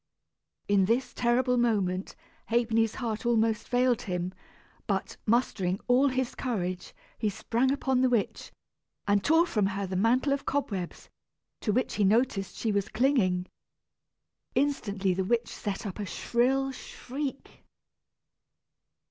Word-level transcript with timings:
In 0.67 0.85
this 0.85 1.13
terrible 1.13 1.57
moment 1.57 2.15
Ha'penny's 2.47 2.95
heart 2.95 3.23
almost 3.23 3.67
failed 3.67 4.01
him; 4.01 4.33
but, 4.87 5.15
mustering 5.27 5.79
all 5.87 6.07
his 6.07 6.33
courage, 6.33 6.95
he 7.19 7.29
sprang 7.29 7.71
upon 7.71 8.01
the 8.01 8.09
witch, 8.09 8.51
and 9.07 9.23
tore 9.23 9.45
from 9.45 9.67
her 9.67 9.85
the 9.85 9.95
mantle 9.95 10.33
of 10.33 10.43
cobwebs, 10.43 11.11
to 11.59 11.71
which 11.71 11.93
he 11.97 12.03
noticed 12.03 12.55
she 12.55 12.71
was 12.71 12.89
clinging. 12.89 13.45
Instantly 14.55 15.13
the 15.13 15.23
witch 15.23 15.49
set 15.49 15.85
up 15.85 15.99
a 15.99 16.05
shrill 16.07 16.71
shriek. 16.71 17.63